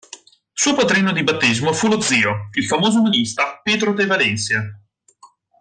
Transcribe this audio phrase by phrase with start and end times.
[0.51, 4.63] Suo padrino di battesimo fu lo zio, il famoso umanista Pedro de Valencia.